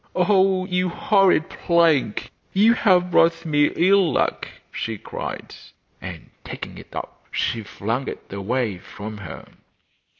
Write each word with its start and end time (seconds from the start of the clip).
'Oh, 0.15 0.65
you 0.65 0.89
horrid 0.89 1.47
plank, 1.47 2.31
you 2.53 2.73
have 2.73 3.11
brought 3.11 3.45
me 3.45 3.67
ill 3.75 4.11
luck!' 4.11 4.47
she 4.71 4.97
cried. 4.97 5.53
And 6.01 6.31
taking 6.43 6.79
it 6.79 6.95
up 6.95 7.23
she 7.31 7.61
flung 7.61 8.07
it 8.07 8.33
away 8.33 8.79
from 8.79 9.19
her. 9.19 9.45